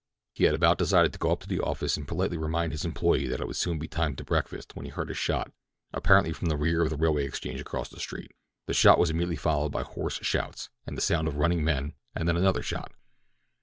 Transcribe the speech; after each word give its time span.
He 0.33 0.45
had 0.45 0.55
about 0.55 0.79
decided 0.79 1.13
to 1.13 1.19
go 1.19 1.31
up 1.31 1.41
to 1.41 1.47
the 1.47 1.59
office 1.59 1.95
and 1.95 2.07
politely 2.07 2.35
remind 2.35 2.71
his 2.71 2.85
employer 2.85 3.27
that 3.29 3.39
it 3.39 3.45
would 3.45 3.55
soon 3.55 3.77
be 3.77 3.87
time 3.87 4.15
to 4.15 4.23
breakfast 4.23 4.75
when 4.75 4.85
he 4.85 4.89
heard 4.89 5.11
a 5.11 5.13
shot, 5.13 5.51
apparently 5.93 6.33
from 6.33 6.49
the 6.49 6.57
rear 6.57 6.81
of 6.81 6.89
the 6.89 6.97
Railway 6.97 7.23
Exchange 7.23 7.61
across 7.61 7.87
the 7.89 7.99
street. 7.99 8.31
The 8.65 8.73
shot 8.73 8.97
was 8.97 9.11
immediately 9.11 9.35
followed 9.35 9.71
by 9.71 9.83
hoarse 9.83 10.17
shouts, 10.25 10.71
and 10.87 10.97
the 10.97 11.01
sound 11.01 11.27
of 11.27 11.35
running 11.35 11.63
men, 11.63 11.93
and 12.15 12.27
then 12.27 12.35
another 12.35 12.63
shot. 12.63 12.91